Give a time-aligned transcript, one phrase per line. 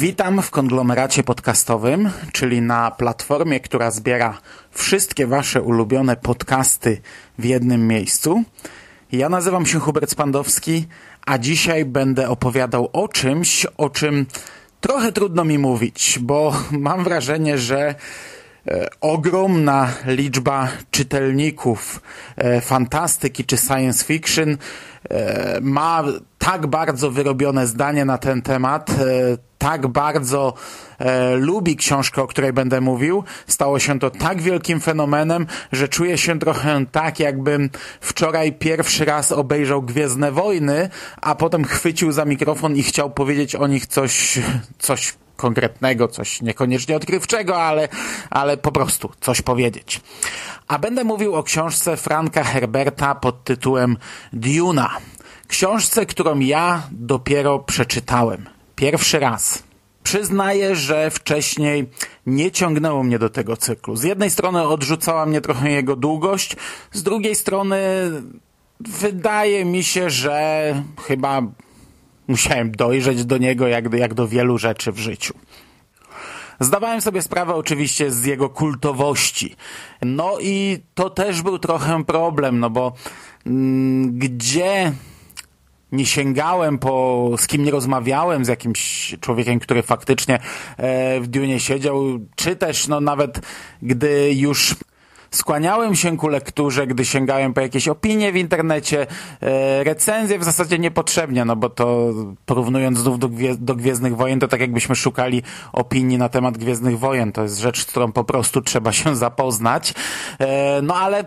[0.00, 4.38] Witam w konglomeracie podcastowym, czyli na platformie, która zbiera
[4.70, 7.00] wszystkie Wasze ulubione podcasty
[7.38, 8.42] w jednym miejscu.
[9.12, 10.86] Ja nazywam się Hubert Spandowski,
[11.26, 14.26] a dzisiaj będę opowiadał o czymś, o czym
[14.80, 17.94] trochę trudno mi mówić, bo mam wrażenie, że
[19.00, 22.00] ogromna liczba czytelników
[22.36, 24.56] e, fantastyki czy science fiction
[25.10, 26.04] e, ma
[26.38, 28.90] tak bardzo wyrobione zdanie na ten temat,
[29.58, 30.54] tak bardzo
[30.98, 33.24] e, lubi książkę, o której będę mówił.
[33.46, 37.70] Stało się to tak wielkim fenomenem, że czuję się trochę tak, jakbym
[38.00, 40.88] wczoraj pierwszy raz obejrzał Gwiezdne Wojny,
[41.20, 44.38] a potem chwycił za mikrofon i chciał powiedzieć o nich coś,
[44.78, 47.88] coś konkretnego, coś niekoniecznie odkrywczego, ale,
[48.30, 50.00] ale po prostu coś powiedzieć.
[50.68, 53.96] A będę mówił o książce Franka Herberta pod tytułem
[54.32, 54.90] Duna.
[55.48, 58.46] Książce, którą ja dopiero przeczytałem.
[58.76, 59.62] Pierwszy raz.
[60.02, 61.90] Przyznaję, że wcześniej
[62.26, 63.96] nie ciągnęło mnie do tego cyklu.
[63.96, 66.56] Z jednej strony odrzucała mnie trochę jego długość,
[66.92, 67.78] z drugiej strony
[68.80, 70.74] wydaje mi się, że
[71.06, 71.42] chyba
[72.28, 75.34] musiałem dojrzeć do niego jak jak do wielu rzeczy w życiu.
[76.60, 79.56] Zdawałem sobie sprawę oczywiście z jego kultowości.
[80.02, 82.92] No i to też był trochę problem, no bo
[83.46, 84.92] mm, gdzie
[85.92, 90.38] nie sięgałem po, z kim nie rozmawiałem, z jakimś człowiekiem, który faktycznie
[90.76, 93.40] e, w Dune siedział, czy też no nawet
[93.82, 94.76] gdy już
[95.30, 99.06] skłaniałem się ku lekturze, gdy sięgałem po jakieś opinie w internecie,
[99.42, 102.12] e, recenzje w zasadzie niepotrzebnie, no bo to
[102.46, 105.42] porównując znów do, do Gwiezdnych Wojen, to tak jakbyśmy szukali
[105.72, 107.32] opinii na temat Gwiezdnych Wojen.
[107.32, 109.94] To jest rzecz, z którą po prostu trzeba się zapoznać.
[110.38, 111.24] E, no ale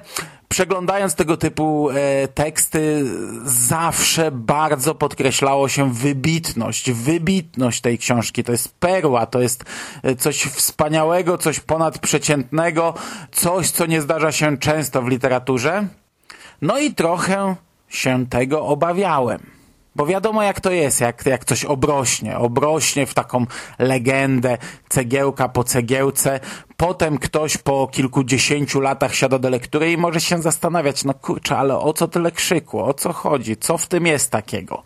[0.51, 3.05] przeglądając tego typu e, teksty,
[3.43, 8.43] zawsze bardzo podkreślało się wybitność, wybitność tej książki.
[8.43, 9.63] To jest perła, to jest
[10.03, 12.93] e, coś wspaniałego, coś ponadprzeciętnego,
[13.31, 15.87] coś, co nie zdarza się często w literaturze.
[16.61, 17.55] No i trochę
[17.89, 19.60] się tego obawiałem.
[19.95, 23.45] Bo wiadomo jak to jest, jak, jak coś obrośnie, obrośnie w taką
[23.79, 24.57] legendę,
[24.89, 26.39] cegiełka po cegiełce,
[26.77, 31.77] potem ktoś po kilkudziesięciu latach siada do lektury i może się zastanawiać, no kurczę, ale
[31.77, 34.83] o co tyle krzyku, o co chodzi, co w tym jest takiego.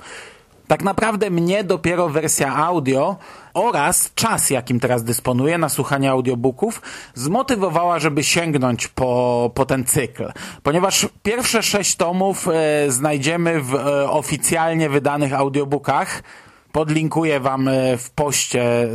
[0.67, 3.15] Tak naprawdę mnie dopiero wersja audio
[3.53, 6.81] oraz czas, jakim teraz dysponuję na słuchanie audiobooków,
[7.13, 10.31] zmotywowała, żeby sięgnąć po, po ten cykl.
[10.63, 16.23] Ponieważ pierwsze sześć tomów e, znajdziemy w e, oficjalnie wydanych audiobookach.
[16.71, 18.87] Podlinkuję Wam e, w poście e,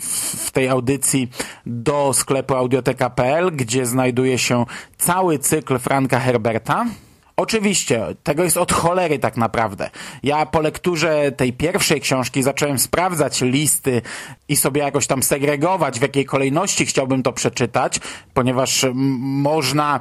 [0.00, 1.30] w tej audycji
[1.66, 4.64] do sklepu audioteka.pl, gdzie znajduje się
[4.98, 6.86] cały cykl Franka Herberta.
[7.40, 9.90] Oczywiście, tego jest od cholery tak naprawdę.
[10.22, 14.02] Ja po lekturze tej pierwszej książki zacząłem sprawdzać listy
[14.48, 18.00] i sobie jakoś tam segregować, w jakiej kolejności chciałbym to przeczytać,
[18.34, 18.86] ponieważ
[19.18, 20.00] można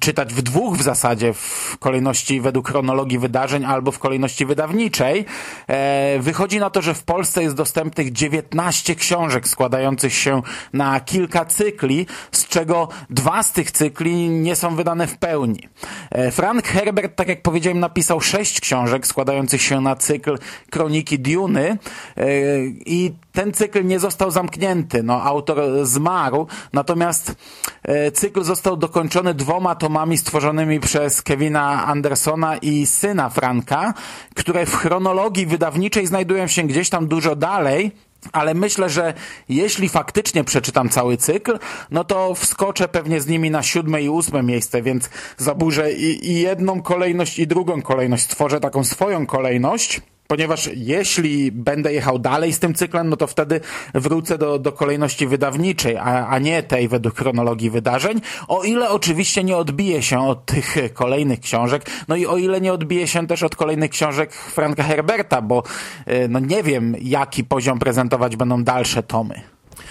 [0.00, 5.24] czytać w dwóch w zasadzie, w kolejności według chronologii wydarzeń albo w kolejności wydawniczej.
[5.66, 10.42] E, wychodzi na to, że w Polsce jest dostępnych 19 książek składających się
[10.72, 15.68] na kilka cykli, z czego dwa z tych cykli nie są wydane w pełni.
[16.10, 20.38] E, Frank Herbert, tak jak powiedziałem, napisał sześć książek składających się na cykl
[20.70, 21.78] Kroniki Duny
[22.16, 22.26] e,
[22.86, 25.02] i ten cykl nie został zamknięty.
[25.02, 27.34] No, autor zmarł, natomiast
[27.82, 33.94] e, cykl został dokończony dwoma tomami stworzonymi przez Kevina Andersona i syna Franka,
[34.34, 37.92] które w chronologii wydawniczej znajdują się gdzieś tam dużo dalej,
[38.32, 39.14] ale myślę, że
[39.48, 41.58] jeśli faktycznie przeczytam cały cykl,
[41.90, 46.40] no to wskoczę pewnie z nimi na siódme i ósme miejsce, więc zaburzę i, i
[46.40, 52.58] jedną kolejność i drugą kolejność, stworzę taką swoją kolejność ponieważ jeśli będę jechał dalej z
[52.58, 53.60] tym cyklem, no to wtedy
[53.94, 59.44] wrócę do, do kolejności wydawniczej, a, a nie tej według chronologii wydarzeń, o ile oczywiście
[59.44, 63.42] nie odbije się od tych kolejnych książek, no i o ile nie odbije się też
[63.42, 65.62] od kolejnych książek Franka Herberta, bo
[66.06, 69.42] e, no nie wiem, jaki poziom prezentować będą dalsze tomy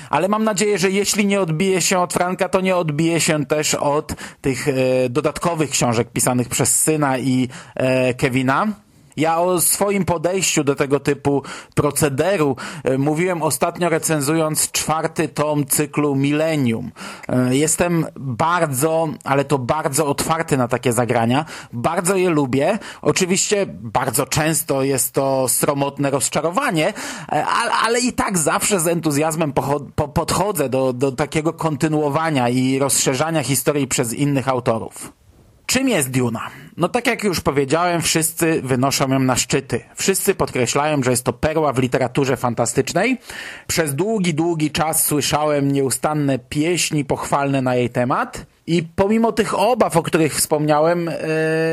[0.10, 3.76] ale mam nadzieję, że jeśli nie odbije się od Franka, to nie odbije się też
[3.76, 4.74] od tych e,
[5.10, 8.68] dodatkowych książek pisanych przez syna i e, Kevina.
[9.18, 11.44] Ja o swoim podejściu do tego typu
[11.76, 16.92] procederu e, mówiłem ostatnio recenzując czwarty tom cyklu Millennium.
[17.30, 21.46] E, jestem bardzo, ale to bardzo otwarty na takie zagrania.
[21.74, 22.80] Bardzo je lubię.
[23.02, 26.94] Oczywiście bardzo często jest to sromotne rozczarowanie,
[27.32, 29.54] e, ale, ale i tak zawsze z entuzjazmem
[30.14, 35.17] podchodzę do, do takiego kontynuowania i rozszerzania historii przez innych autorów.
[35.68, 36.50] Czym jest Duna?
[36.78, 39.82] No tak jak już powiedziałem, wszyscy wynoszą ją na szczyty.
[39.96, 43.18] Wszyscy podkreślają, że jest to perła w literaturze fantastycznej.
[43.68, 48.46] Przez długi, długi czas słyszałem nieustanne pieśni pochwalne na jej temat.
[48.68, 51.06] I pomimo tych obaw, o których wspomniałem,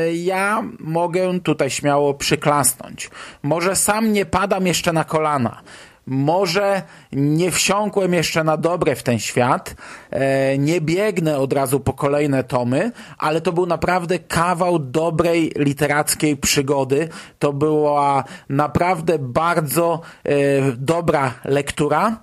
[0.07, 3.09] yy, ja mogę tutaj śmiało przyklasnąć.
[3.43, 5.61] Może sam nie padam jeszcze na kolana.
[6.07, 6.81] Może
[7.11, 9.75] nie wsiąkłem jeszcze na dobre w ten świat,
[10.11, 16.37] e, nie biegnę od razu po kolejne tomy, ale to był naprawdę kawał dobrej literackiej
[16.37, 17.09] przygody.
[17.39, 20.31] To była naprawdę bardzo e,
[20.77, 22.17] dobra lektura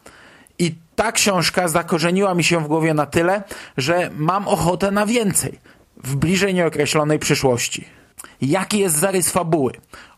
[0.58, 3.42] i ta książka zakorzeniła mi się w głowie na tyle,
[3.76, 5.58] że mam ochotę na więcej
[6.04, 7.84] w bliżej nieokreślonej przyszłości.
[8.40, 9.72] Jaki jest zarys fabuły?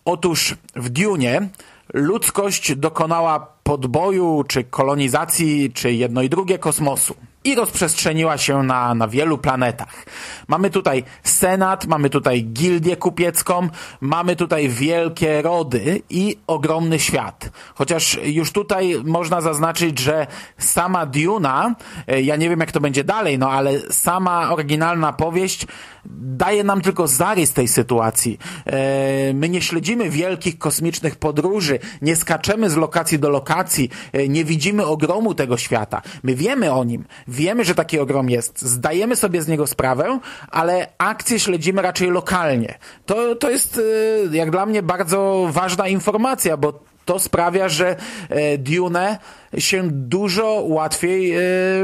[0.04, 1.48] Otóż w Dune
[1.94, 9.08] ludzkość dokonała podboju, czy kolonizacji, czy jedno i drugie kosmosu i rozprzestrzeniła się na, na
[9.08, 10.06] wielu planetach.
[10.48, 13.68] Mamy tutaj senat, mamy tutaj gildię kupiecką,
[14.00, 17.50] mamy tutaj wielkie rody i ogromny świat.
[17.74, 20.26] Chociaż już tutaj można zaznaczyć, że
[20.58, 21.74] sama Duna,
[22.06, 25.66] e, ja nie wiem jak to będzie dalej, no ale sama oryginalna powieść
[26.06, 28.38] daje nam tylko zarys tej sytuacji.
[28.66, 34.44] E, my nie śledzimy wielkich kosmicznych podróży, nie skaczemy z lokacji do lokacji, e, nie
[34.44, 36.02] widzimy ogromu tego świata.
[36.22, 37.04] My wiemy o nim,
[37.34, 40.18] Wiemy, że taki ogrom jest, zdajemy sobie z niego sprawę,
[40.50, 42.78] ale akcje śledzimy raczej lokalnie.
[43.06, 47.96] To, to jest y, jak dla mnie bardzo ważna informacja, bo to sprawia, że
[48.28, 49.18] e, Dune
[49.58, 51.40] się dużo łatwiej e,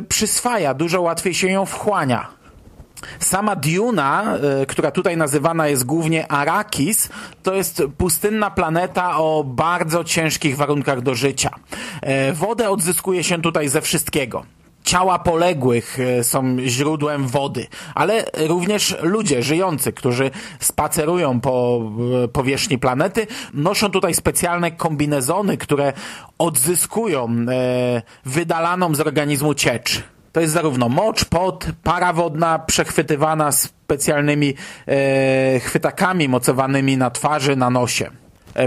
[0.09, 2.29] przyswaja, dużo łatwiej się ją wchłania.
[3.19, 7.09] Sama Duna, e, która tutaj nazywana jest głównie Arakis,
[7.43, 11.51] to jest pustynna planeta o bardzo ciężkich warunkach do życia.
[12.33, 14.45] Wodę odzyskuje się tutaj ze wszystkiego
[14.91, 21.83] ciała poległych e, są źródłem wody, ale również ludzie żyjący, którzy spacerują po
[22.25, 25.93] e, powierzchni planety, noszą tutaj specjalne kombinezony, które
[26.39, 30.03] odzyskują e, wydalaną z organizmu ciecz.
[30.33, 34.55] To jest zarówno mocz, pot, para wodna przechwytywana specjalnymi
[35.61, 38.11] chwytakami mocowanymi na twarzy, na nosie.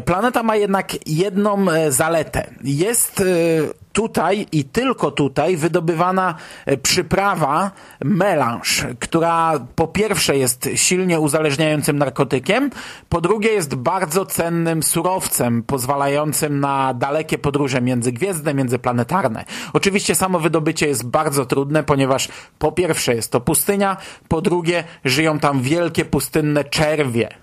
[0.06, 2.54] Planeta ma jednak jedną zaletę.
[2.64, 3.24] Jest
[3.94, 6.36] tutaj i tylko tutaj wydobywana
[6.66, 7.72] e, przyprawa
[8.04, 12.70] melange, która po pierwsze jest silnie uzależniającym narkotykiem,
[13.10, 19.46] po drugie jest bardzo cennym surowcem pozwalającym na dalekie podróże międzygwiezdne, międzyplanetarne.
[19.74, 22.28] Oczywiście samo wydobycie jest bardzo trudne, ponieważ
[22.60, 23.98] po pierwsze jest to pustynia,
[24.28, 27.43] po drugie żyją tam wielkie pustynne czerwie,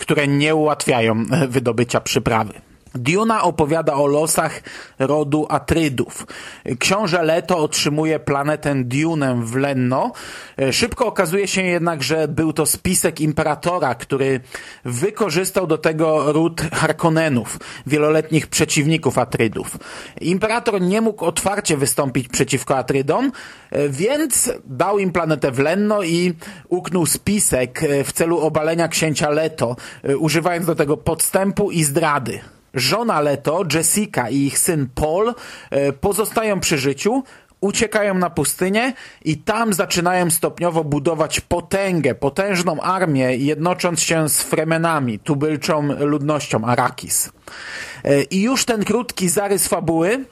[0.00, 2.52] które nie ułatwiają wydobycia przyprawy.
[2.94, 4.62] Duna opowiada o losach
[4.98, 6.26] rodu Atrydów.
[6.78, 10.12] Książę Leto otrzymuje planetę Dunę w Lenno.
[10.70, 14.40] Szybko okazuje się jednak, że był to spisek imperatora, który
[14.84, 19.78] wykorzystał do tego ród Harkonnenów, wieloletnich przeciwników Atrydów.
[20.20, 23.32] Imperator nie mógł otwarcie wystąpić przeciwko Atrydom,
[23.88, 26.34] więc dał im planetę w Lenno i
[26.68, 29.76] uknął spisek w celu obalenia księcia Leto,
[30.18, 32.40] używając do tego podstępu i zdrady.
[32.74, 35.34] Żona Leto, Jessica i ich syn Paul
[35.70, 37.22] e, pozostają przy życiu,
[37.60, 38.92] uciekają na pustynię
[39.24, 47.30] i tam zaczynają stopniowo budować potęgę, potężną armię, jednocząc się z Fremenami, tubylczą ludnością Arakis.
[48.04, 50.24] E, I już ten krótki zarys fabuły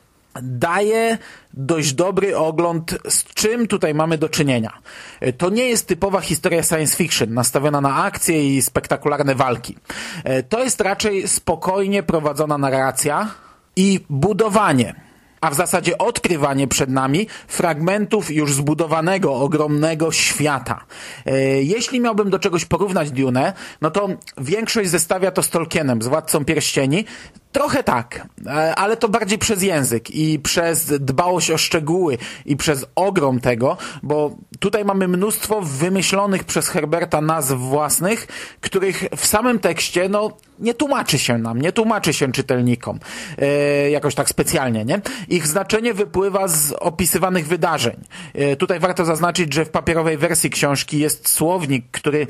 [0.43, 1.19] daje
[1.55, 4.79] dość dobry ogląd, z czym tutaj mamy do czynienia.
[5.39, 9.77] To nie jest typowa historia science fiction, nastawiona na akcje i spektakularne walki.
[10.49, 13.29] To jest raczej spokojnie prowadzona narracja
[13.77, 15.08] i budowanie
[15.41, 20.85] a w zasadzie odkrywanie przed nami fragmentów już zbudowanego, ogromnego świata.
[21.27, 26.07] E, jeśli miałbym do czegoś porównać Dune, no to większość zestawia to z Tolkienem, z
[26.07, 27.05] Władcą Pierścieni.
[27.53, 32.87] Trochę tak, e, ale to bardziej przez język i przez dbałość o szczegóły i przez
[32.95, 38.27] ogrom tego, bo tutaj mamy mnóstwo wymyślonych przez Herberta nazw własnych,
[38.61, 43.01] których w samym tekście, no, nie tłumaczy się nam, nie tłumaczy się czytelnikom
[43.39, 45.01] e, jakoś tak specjalnie, nie?
[45.29, 48.05] Ich znaczenie wypływa z opisywanych wydarzeń.
[48.35, 52.27] E, tutaj warto zaznaczyć, że w papierowej wersji książki jest słownik, który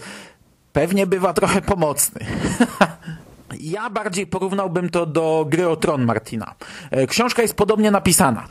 [0.73, 2.27] pewnie bywa trochę pomocny.
[3.61, 6.55] Ja bardziej porównałbym to do gry o tron Martina.
[6.91, 8.45] E, książka jest podobnie napisana.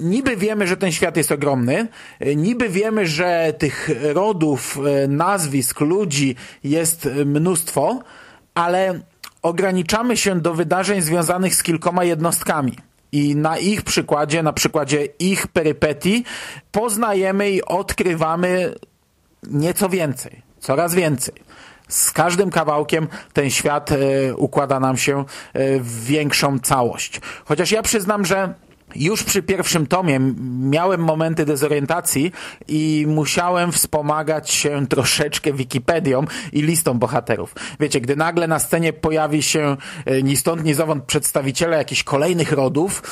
[0.00, 1.88] Niby wiemy, że ten świat jest ogromny,
[2.20, 8.02] e, niby wiemy, że tych rodów, e, nazwisk, ludzi jest mnóstwo,
[8.54, 9.00] ale
[9.42, 12.78] ograniczamy się do wydarzeń związanych z kilkoma jednostkami.
[13.12, 16.24] I na ich przykładzie, na przykładzie ich perypetii,
[16.72, 18.74] poznajemy i odkrywamy
[19.42, 21.34] nieco więcej, coraz więcej
[21.88, 23.96] z każdym kawałkiem ten świat e,
[24.36, 27.20] układa nam się e, w większą całość.
[27.44, 28.54] Chociaż ja przyznam, że
[28.96, 30.20] już przy pierwszym tomie
[30.60, 32.32] miałem momenty dezorientacji
[32.68, 37.54] i musiałem wspomagać się troszeczkę Wikipedią i listą bohaterów.
[37.80, 42.52] Wiecie, gdy nagle na scenie pojawi się e, ni stąd, ni zowąd przedstawiciele jakichś kolejnych
[42.52, 43.02] rodów,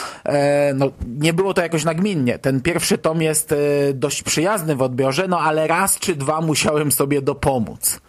[0.75, 2.39] no nie było to jakoś nagminnie.
[2.39, 3.55] Ten pierwszy tom jest
[3.95, 8.01] dość przyjazny w odbiorze, no ale raz czy dwa musiałem sobie dopomóc.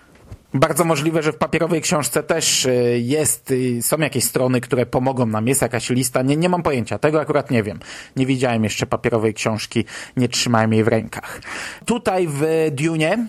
[0.53, 5.47] Bardzo możliwe, że w papierowej książce też e, jest, są jakieś strony, które pomogą nam,
[5.47, 7.79] jest jakaś lista, nie, nie mam pojęcia, tego akurat nie wiem.
[8.15, 9.85] Nie widziałem jeszcze papierowej książki,
[10.17, 11.41] nie trzymałem jej w rękach.
[11.85, 13.27] Tutaj w Dune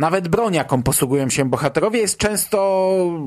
[0.00, 2.58] nawet broń, jaką posługują się bohaterowie, jest często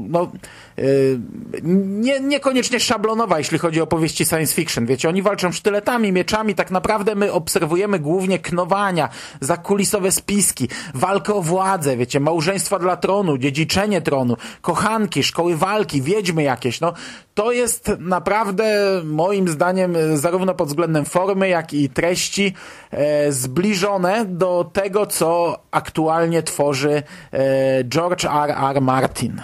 [0.10, 0.32] no,
[0.78, 1.20] yy,
[1.64, 4.86] nie, niekoniecznie szablonowa, jeśli chodzi o powieści science fiction.
[4.86, 9.10] Wiecie, oni walczą sztyletami, mieczami, tak naprawdę my obserwujemy głównie knowania,
[9.42, 16.44] zakulisowe spiski, walkę o władzę, wiecie, małżeństwa dla tronu, dziedziczenie tronu, kochanki, szkoły walki, wiedźmy
[16.44, 16.82] jakieś.
[16.82, 16.94] No,
[17.34, 22.54] to jest naprawdę moim zdaniem zarówno pod względem formy, jak i treści
[22.92, 28.56] e, zbliżone do tego, co aktualnie tworzy e, George R.
[28.72, 28.82] R.
[28.82, 29.42] Martin.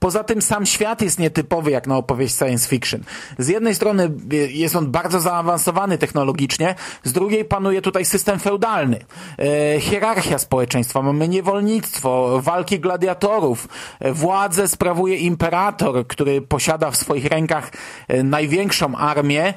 [0.00, 3.00] Poza tym sam świat jest nietypowy jak na opowieść science fiction.
[3.38, 4.10] Z jednej strony
[4.50, 9.04] jest on bardzo zaawansowany technologicznie, z drugiej panuje tutaj system feudalny,
[9.38, 13.68] e, hierarchia społeczeństwa, mamy niewolnictwo, walki gladiatorów,
[14.00, 17.70] e, władzę sprawuje imperator, który posiada w swoich rękach
[18.08, 19.54] e, największą armię e,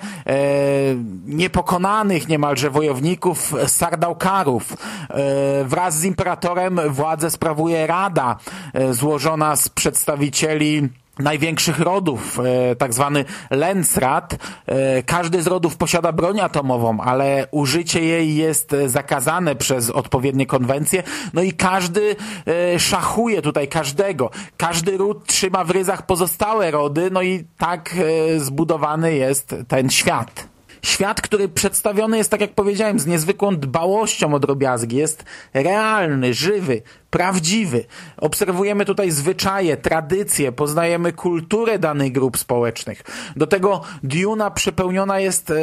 [1.26, 4.74] niepokonanych niemalże wojowników Sardaukarów.
[4.74, 8.38] E, wraz z imperatorem władzę sprawuje rada
[8.74, 14.36] e, złożona z przedstawicieli przedstawicieli największych rodów, e, tak zwany Lensrat.
[14.66, 21.04] E, każdy z rodów posiada broń atomową, ale użycie jej jest zakazane przez odpowiednie konwencje.
[21.34, 22.16] No i każdy
[22.48, 24.30] e, szachuje tutaj każdego.
[24.58, 27.96] Każdy ród trzyma w ryzach pozostałe rody, no i tak
[28.38, 30.53] zbudowany jest ten świat.
[30.84, 34.96] Świat, który przedstawiony jest, tak jak powiedziałem, z niezwykłą dbałością o drobiazgi.
[34.96, 35.24] Jest
[35.54, 37.86] realny, żywy, prawdziwy.
[38.18, 43.04] Obserwujemy tutaj zwyczaje, tradycje, poznajemy kulturę danych grup społecznych.
[43.36, 45.54] Do tego Duna przepełniona jest e,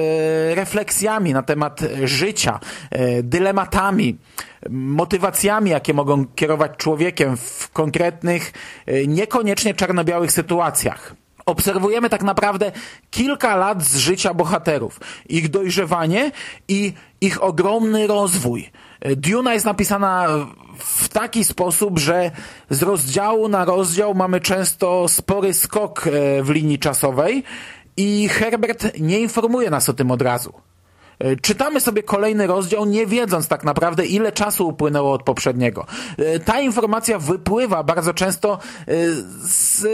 [0.54, 2.60] refleksjami na temat życia,
[2.90, 4.18] e, dylematami,
[4.70, 8.52] motywacjami, jakie mogą kierować człowiekiem w konkretnych,
[8.86, 11.19] e, niekoniecznie czarno-białych sytuacjach
[11.50, 12.72] obserwujemy tak naprawdę
[13.10, 16.30] kilka lat z życia bohaterów, ich dojrzewanie
[16.68, 18.70] i ich ogromny rozwój.
[19.16, 20.26] Duna jest napisana
[20.78, 22.30] w taki sposób, że
[22.70, 27.44] z rozdziału na rozdział mamy często spory skok e, w linii czasowej
[27.96, 30.69] i Herbert nie informuje nas o tym od razu.
[31.20, 35.86] E, czytamy sobie kolejny rozdział, nie wiedząc tak naprawdę, ile czasu upłynęło od poprzedniego.
[36.18, 38.94] E, ta informacja wypływa bardzo często e,
[39.42, 39.86] z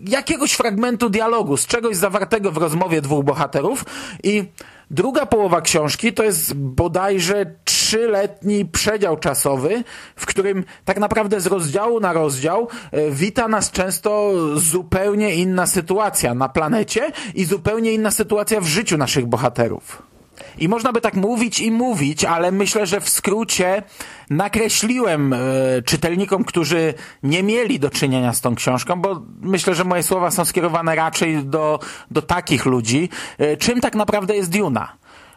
[0.00, 3.84] jakiegoś fragmentu dialogu, z czegoś zawartego w rozmowie dwóch bohaterów
[4.22, 4.44] i
[4.90, 9.84] Druga połowa książki to jest bodajże trzyletni przedział czasowy,
[10.16, 12.68] w którym tak naprawdę z rozdziału na rozdział
[13.10, 19.26] wita nas często zupełnie inna sytuacja na planecie i zupełnie inna sytuacja w życiu naszych
[19.26, 20.13] bohaterów.
[20.58, 23.82] I można by tak mówić i mówić, ale myślę, że w skrócie
[24.30, 25.38] nakreśliłem e,
[25.84, 30.44] czytelnikom, którzy nie mieli do czynienia z tą książką, bo myślę, że moje słowa są
[30.44, 31.78] skierowane raczej do,
[32.10, 34.92] do takich ludzi, e, czym tak naprawdę jest Duna.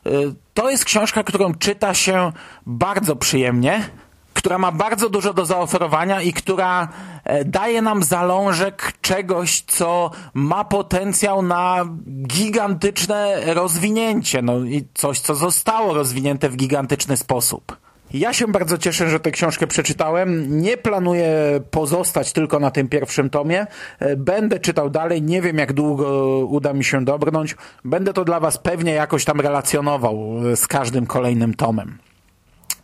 [0.06, 0.10] E,
[0.54, 2.32] to jest książka, którą czyta się
[2.66, 3.90] bardzo przyjemnie,
[4.38, 6.88] która ma bardzo dużo do zaoferowania i która
[7.24, 11.86] e, daje nam zalążek czegoś, co ma potencjał na
[12.28, 17.78] gigantyczne rozwinięcie, no i coś, co zostało rozwinięte w gigantyczny sposób.
[18.14, 20.62] Ja się bardzo cieszę, że tę książkę przeczytałem.
[20.62, 23.68] Nie planuję pozostać tylko na tym pierwszym tomie.
[24.00, 25.22] E, będę czytał dalej.
[25.22, 27.56] Nie wiem, jak długo uda mi się dobrnąć.
[27.86, 30.18] Będę to dla Was pewnie jakoś tam relacjonował
[30.56, 32.07] z każdym kolejnym tomem.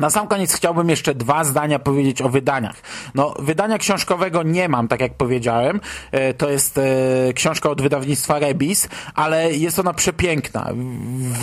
[0.03, 2.75] Na sam koniec chciałbym jeszcze dwa zdania powiedzieć o wydaniach.
[3.15, 5.79] No, wydania książkowego nie mam, tak jak powiedziałem.
[6.11, 6.83] E, to jest e,
[7.33, 10.69] książka od wydawnictwa Rebis, ale jest ona przepiękna.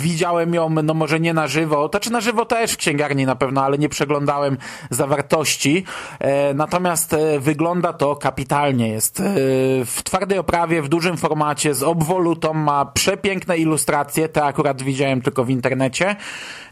[0.01, 3.35] Widziałem ją, no może nie na żywo, to czy na żywo też w księgarni na
[3.35, 4.57] pewno, ale nie przeglądałem
[4.89, 5.83] zawartości.
[6.19, 8.87] E, natomiast wygląda to kapitalnie.
[8.87, 9.23] Jest
[9.85, 15.43] w twardej oprawie, w dużym formacie, z obwolutą, ma przepiękne ilustracje, te akurat widziałem tylko
[15.43, 16.15] w internecie.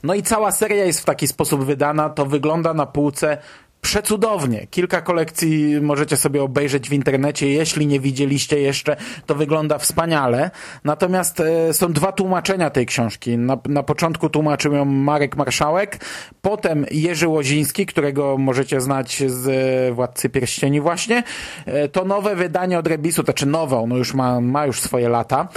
[0.03, 1.78] No i cała seria jest w taki sposób wydana,
[2.15, 3.37] to wygląda na półce
[3.81, 4.67] przecudownie.
[4.67, 7.49] Kilka kolekcji możecie sobie obejrzeć w internecie.
[7.49, 8.95] Jeśli nie widzieliście jeszcze,
[9.25, 10.51] to wygląda wspaniale.
[10.83, 13.37] Natomiast e, są dwa tłumaczenia tej książki.
[13.37, 16.05] Na, na początku tłumaczył ją Marek Marszałek,
[16.41, 21.23] potem Jerzy Łoziński, którego możecie znać z e, Władcy Pierścieni właśnie.
[21.65, 25.09] E, to nowe wydanie od Rebisu, to znaczy nowe, ono już ma, ma już swoje
[25.09, 25.47] lata.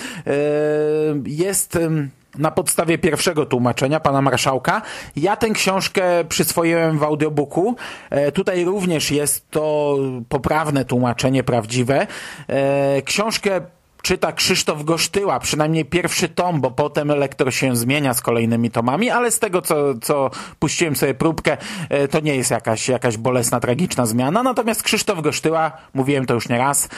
[1.27, 1.79] Jest...
[2.39, 4.83] na podstawie pierwszego tłumaczenia pana marszałka.
[5.17, 7.77] Ja tę książkę przyswoiłem w audiobooku.
[8.11, 9.97] E, tutaj również jest to
[10.29, 12.07] poprawne tłumaczenie, prawdziwe.
[12.49, 13.61] E, książkę
[14.03, 19.31] czyta Krzysztof Gosztyła, przynajmniej pierwszy tom, bo potem lektor się zmienia z kolejnymi tomami, ale
[19.31, 21.57] z tego, co, co puściłem sobie próbkę,
[21.89, 24.43] e, to nie jest jakaś, jakaś bolesna, tragiczna zmiana.
[24.43, 26.89] Natomiast Krzysztof Gosztyła, mówiłem to już nie raz,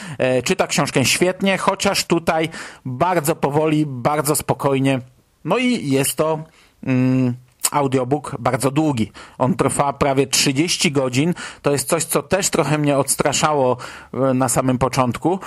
[0.44, 2.48] czyta książkę świetnie, chociaż tutaj
[2.84, 5.00] bardzo powoli, bardzo spokojnie
[5.44, 6.44] no i jest to
[6.86, 7.34] mm,
[7.70, 9.12] audiobook bardzo długi.
[9.38, 11.34] On trwa prawie 30 godzin.
[11.62, 13.76] To jest coś, co też trochę mnie odstraszało
[14.14, 15.38] e, na samym początku.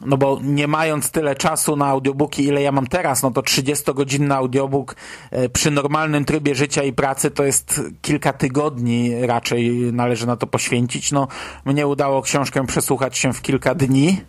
[0.00, 4.34] No bo nie mając tyle czasu na audiobooki, ile ja mam teraz, no to 30-godzinny
[4.34, 4.96] audiobook
[5.30, 10.46] e, przy normalnym trybie życia i pracy to jest kilka tygodni raczej należy na to
[10.46, 11.12] poświęcić.
[11.12, 11.28] No
[11.64, 14.20] mnie udało książkę przesłuchać się w kilka dni.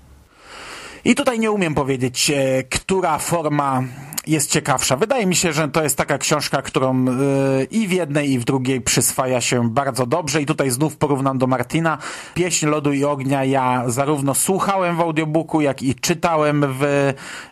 [1.06, 3.84] I tutaj nie umiem powiedzieć, e, która forma
[4.28, 4.96] jest ciekawsza.
[4.96, 7.14] Wydaje mi się, że to jest taka książka, którą e,
[7.64, 10.42] i w jednej, i w drugiej przyswaja się bardzo dobrze.
[10.42, 11.98] I tutaj znów porównam do Martina.
[12.34, 16.84] Pieśń Lodu i Ognia ja zarówno słuchałem w audiobooku, jak i czytałem w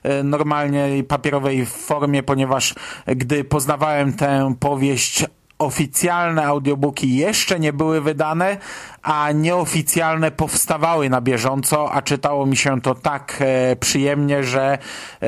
[0.04, 2.76] e, normalnej papierowej formie, ponieważ
[3.06, 5.26] gdy poznawałem tę powieść
[5.60, 8.58] oficjalne audiobooki jeszcze nie były wydane,
[9.04, 14.78] a nieoficjalne powstawały na bieżąco, a czytało mi się to tak e, przyjemnie, że
[15.22, 15.28] e,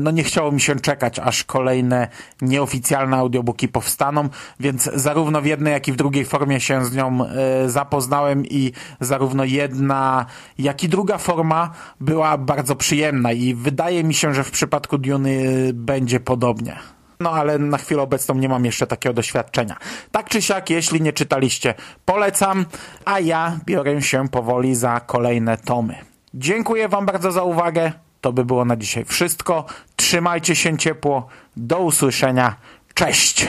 [0.00, 2.08] no nie chciało mi się czekać, aż kolejne
[2.42, 4.28] nieoficjalne audiobooki powstaną,
[4.60, 8.72] więc zarówno w jednej, jak i w drugiej formie się z nią e, zapoznałem i
[9.00, 10.26] zarówno jedna,
[10.58, 15.70] jak i druga forma była bardzo przyjemna i wydaje mi się, że w przypadku Duny
[15.74, 16.95] będzie podobnie.
[17.20, 19.76] No ale na chwilę obecną nie mam jeszcze takiego doświadczenia.
[20.10, 21.74] Tak czy siak, jeśli nie czytaliście,
[22.04, 22.66] polecam,
[23.04, 25.94] a ja biorę się powoli za kolejne tomy.
[26.34, 27.92] Dziękuję Wam bardzo za uwagę.
[28.20, 29.64] To by było na dzisiaj wszystko.
[29.96, 31.26] Trzymajcie się ciepło.
[31.56, 32.56] Do usłyszenia.
[32.94, 33.48] Cześć!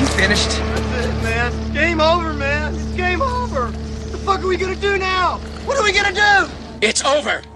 [0.00, 0.50] You finished?
[0.50, 1.72] That's it, man.
[1.74, 2.74] Game over, man.
[2.74, 3.70] It's game over.
[3.70, 5.38] What the fuck are we gonna do now?
[5.66, 6.50] What are we gonna do?
[6.80, 7.55] It's over.